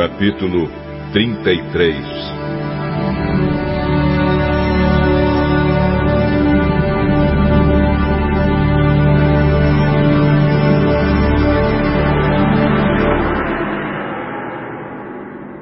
[0.00, 0.66] Capítulo
[1.12, 1.94] 33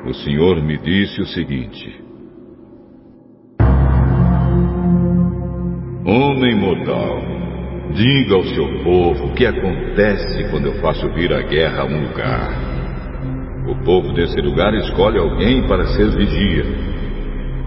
[0.07, 2.01] O Senhor me disse o seguinte:
[6.07, 7.21] Homem mortal,
[7.93, 12.07] diga ao seu povo o que acontece quando eu faço vir a guerra a um
[12.07, 12.68] lugar.
[13.69, 16.65] O povo desse lugar escolhe alguém para ser vigia.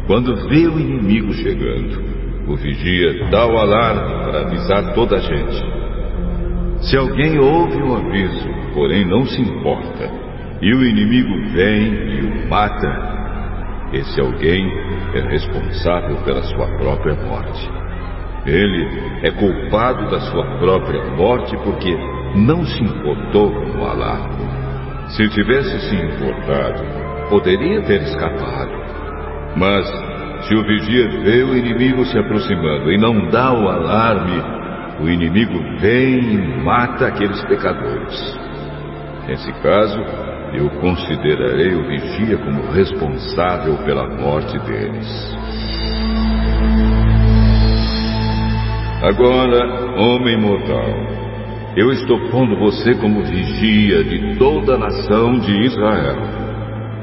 [0.07, 2.03] Quando vê o inimigo chegando,
[2.47, 5.63] o vigia dá o alarme para avisar toda a gente.
[6.81, 10.09] Se alguém ouve o aviso, porém não se importa,
[10.59, 13.11] e o inimigo vem e o mata,
[13.93, 14.71] esse alguém
[15.13, 17.69] é responsável pela sua própria morte.
[18.47, 18.87] Ele
[19.21, 21.95] é culpado da sua própria morte porque
[22.35, 24.60] não se importou com o alarme.
[25.15, 26.83] Se tivesse se importado,
[27.29, 28.71] poderia ter escapado.
[29.57, 29.85] Mas,
[30.47, 34.41] se o vigia vê o inimigo se aproximando e não dá o alarme,
[35.01, 38.39] o inimigo vem e mata aqueles pecadores.
[39.27, 39.99] Nesse caso,
[40.53, 45.35] eu considerarei o vigia como responsável pela morte deles.
[49.03, 51.20] Agora, homem mortal,
[51.75, 56.17] eu estou pondo você como vigia de toda a nação de Israel.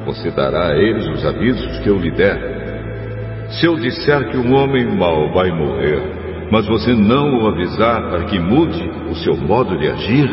[0.05, 3.49] Você dará a eles os avisos que eu lhe der.
[3.51, 6.03] Se eu disser que um homem mau vai morrer,
[6.51, 10.29] mas você não o avisar para que mude o seu modo de agir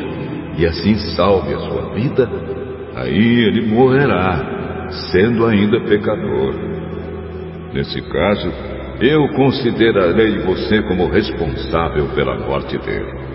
[0.58, 2.30] e assim salve a sua vida,
[2.95, 6.54] aí ele morrerá, sendo ainda pecador.
[7.73, 8.52] Nesse caso,
[8.99, 13.35] eu considerarei você como responsável pela morte dele.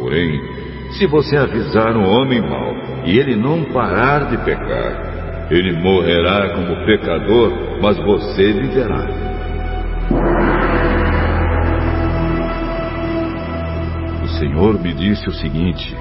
[0.00, 0.40] Porém,
[0.92, 2.74] se você avisar um homem mau
[3.04, 7.52] e ele não parar de pecar, ele morrerá como pecador,
[7.82, 9.06] mas você viverá.
[14.24, 15.94] O Senhor me disse o seguinte: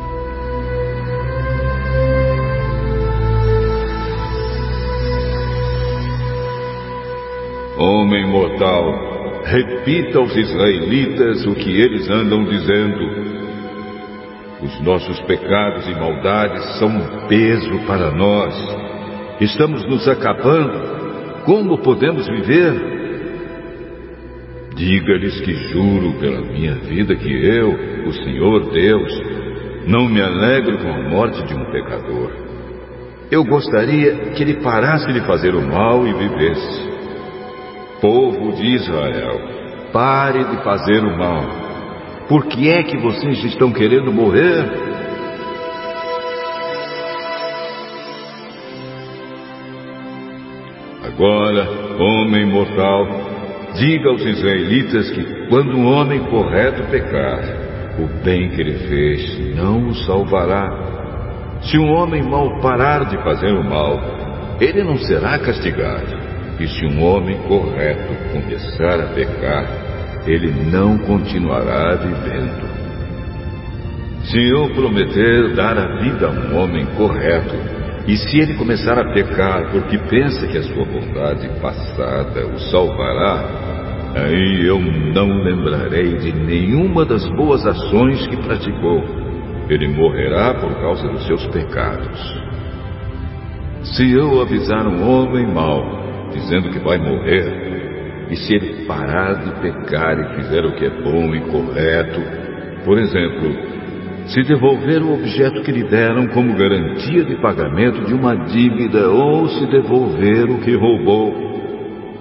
[7.77, 13.28] Homem mortal, repita aos israelitas o que eles andam dizendo
[14.61, 18.53] os nossos pecados e maldades são um peso para nós.
[19.39, 21.43] Estamos nos acabando.
[21.45, 22.99] Como podemos viver?
[24.75, 27.71] Diga-lhes que juro pela minha vida que eu,
[28.05, 29.21] o Senhor Deus,
[29.87, 32.31] não me alegro com a morte de um pecador.
[33.31, 36.89] Eu gostaria que ele parasse de fazer o mal e vivesse.
[38.01, 39.39] Povo de Israel,
[39.93, 41.68] pare de fazer o mal
[42.29, 44.63] por que é que vocês estão querendo morrer?
[51.07, 51.67] Agora,
[51.99, 53.07] homem mortal,
[53.75, 57.41] diga aos israelitas que quando um homem correto pecar,
[57.97, 61.57] o bem que ele fez não o salvará.
[61.63, 63.99] Se um homem mal parar de fazer o mal,
[64.61, 66.15] ele não será castigado.
[66.59, 69.88] E se um homem correto começar a pecar,
[70.25, 72.69] ele não continuará vivendo.
[74.23, 77.55] Se eu prometer dar a vida a um homem correto,
[78.07, 83.43] e se ele começar a pecar porque pensa que a sua bondade passada o salvará,
[84.15, 89.03] aí eu não lembrarei de nenhuma das boas ações que praticou.
[89.69, 92.19] Ele morrerá por causa dos seus pecados.
[93.83, 95.83] Se eu avisar um homem mau,
[96.31, 97.78] dizendo que vai morrer,
[98.29, 102.21] e se ele parar de pecar e fizer o que é bom e correto,
[102.85, 103.55] por exemplo,
[104.27, 109.47] se devolver o objeto que lhe deram como garantia de pagamento de uma dívida ou
[109.49, 111.49] se devolver o que roubou,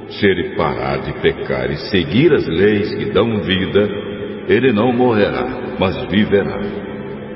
[0.08, 3.87] se ele parar de pecar e seguir as leis que dão vida,
[4.49, 5.46] ele não morrerá,
[5.78, 6.58] mas viverá.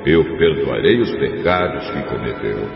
[0.05, 2.67] Eu perdoarei os pecados que cometeu.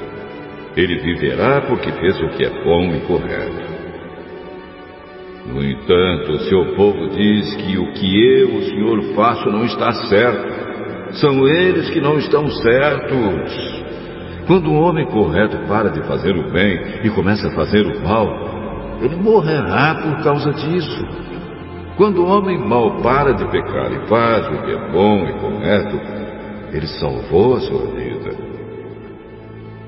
[0.77, 3.66] Ele viverá porque fez o que é bom e correto.
[5.47, 9.91] No entanto, o seu povo diz que o que eu, o Senhor, faço não está
[10.07, 11.15] certo.
[11.15, 13.83] São eles que não estão certos.
[14.45, 18.27] Quando um homem correto para de fazer o bem e começa a fazer o mal,
[19.01, 21.05] ele morrerá por causa disso.
[21.95, 25.99] Quando o homem mau para de pecar e faz o que é bom e correto,
[26.73, 28.35] ele salvou a sua vida.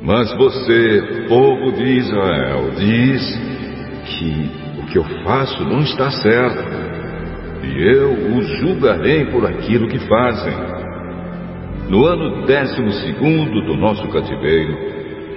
[0.01, 3.39] Mas você, povo de Israel, diz
[4.05, 6.63] que que eu faço não está certo,
[7.63, 10.53] e eu os julgarei por aquilo que fazem.
[11.89, 14.77] No ano décimo segundo do nosso cativeiro,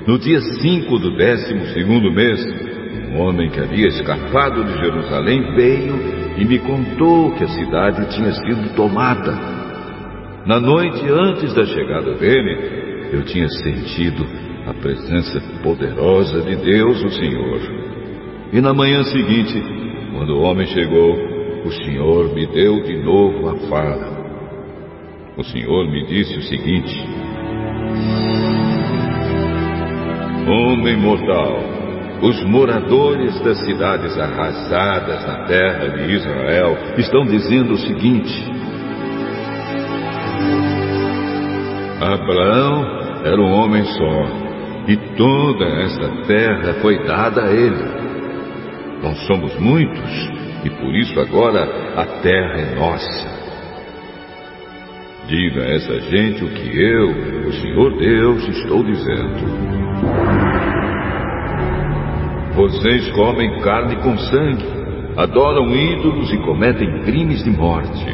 [0.06, 2.44] no dia 5 do décimo segundo mês,
[3.12, 5.94] um homem que havia escapado de Jerusalém veio
[6.36, 9.32] e me contou que a cidade tinha sido tomada.
[10.46, 14.26] Na noite antes da chegada dele, eu tinha sentido
[14.66, 17.60] a presença poderosa de Deus, o Senhor.
[18.52, 19.64] E na manhã seguinte,
[20.12, 21.16] quando o homem chegou,
[21.64, 24.12] o Senhor me deu de novo a fala.
[25.38, 26.94] O Senhor me disse o seguinte:
[30.46, 31.60] Homem mortal,
[32.20, 38.50] os moradores das cidades arrasadas na terra de Israel estão dizendo o seguinte:
[42.02, 42.84] Abraão
[43.24, 44.26] era um homem só,
[44.88, 48.01] e toda esta terra foi dada a ele.
[49.02, 50.30] Nós somos muitos,
[50.64, 51.64] e por isso agora
[51.96, 53.42] a terra é nossa.
[55.26, 57.08] Diga a essa gente o que eu,
[57.48, 59.82] o Senhor Deus, estou dizendo.
[62.54, 64.66] Vocês comem carne com sangue,
[65.16, 68.06] adoram ídolos e cometem crimes de morte.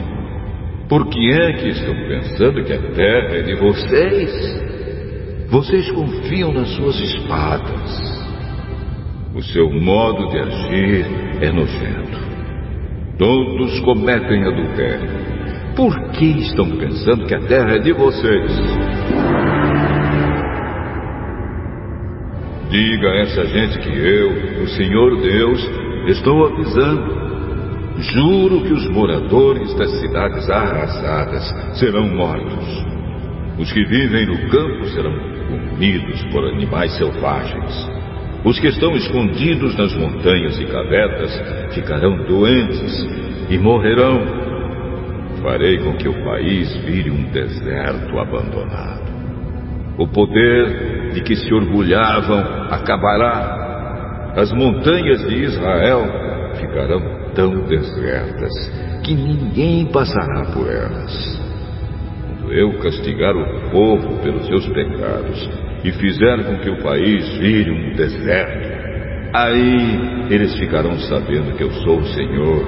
[0.88, 5.48] Por que é que estão pensando que a terra é de vocês?
[5.50, 8.17] Vocês confiam nas suas espadas.
[9.38, 11.06] O seu modo de agir
[11.40, 12.18] é nojento.
[13.16, 15.08] Todos cometem adultério.
[15.76, 18.52] Por que estão pensando que a terra é de vocês?
[22.68, 25.70] Diga a essa gente que eu, o Senhor Deus,
[26.08, 27.94] estou avisando.
[27.96, 32.84] Juro que os moradores das cidades arrasadas serão mortos.
[33.56, 35.14] Os que vivem no campo serão
[35.48, 37.98] comidos por animais selvagens.
[38.44, 43.06] Os que estão escondidos nas montanhas e cavernas ficarão doentes
[43.50, 44.20] e morrerão.
[45.42, 49.08] Farei com que o país vire um deserto abandonado.
[49.98, 52.40] O poder de que se orgulhavam
[52.70, 54.34] acabará.
[54.36, 56.04] As montanhas de Israel
[56.54, 57.00] ficarão
[57.34, 58.52] tão desertas
[59.04, 61.38] que ninguém passará por elas
[62.50, 67.94] eu castigar o povo pelos seus pecados e fizer com que o país vire um
[67.94, 68.68] deserto,
[69.32, 72.64] aí eles ficarão sabendo que eu sou o Senhor.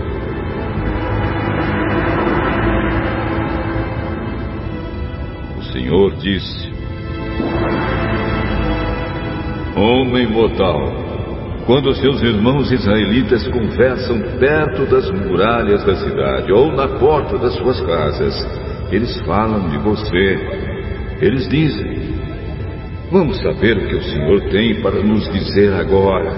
[5.59, 6.71] O Senhor disse:
[9.77, 11.01] Homem mortal,
[11.67, 17.81] quando seus irmãos israelitas conversam perto das muralhas da cidade ou na porta das suas
[17.81, 18.35] casas,
[18.91, 20.39] eles falam de você.
[21.21, 21.90] Eles dizem:
[23.11, 26.31] Vamos saber o que o Senhor tem para nos dizer agora.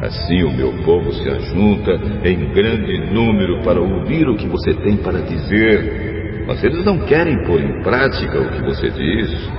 [0.00, 1.90] Assim o meu povo se ajunta
[2.24, 7.42] em grande número para ouvir o que você tem para dizer, mas eles não querem
[7.46, 9.50] pôr em prática o que você diz.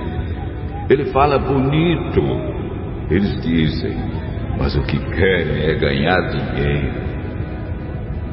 [0.88, 2.22] Ele fala bonito,
[3.10, 3.96] eles dizem,
[4.58, 7.06] mas o que querem é ganhar dinheiro.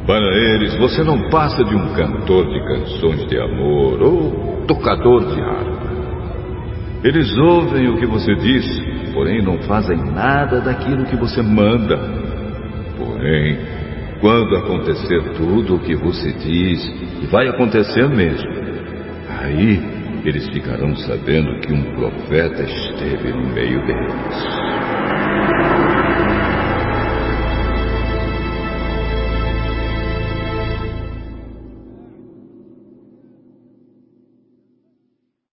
[0.08, 5.42] Para eles, você não passa de um cantor de canções de amor ou tocador de
[5.42, 5.83] harpa.
[7.04, 8.66] Eles ouvem o que você diz,
[9.14, 11.98] porém não fazem nada daquilo que você manda.
[12.98, 13.58] Porém,
[14.22, 16.82] quando acontecer tudo o que você diz,
[17.22, 18.50] e vai acontecer mesmo,
[19.28, 19.84] aí
[20.24, 24.83] eles ficarão sabendo que um profeta esteve no meio deles.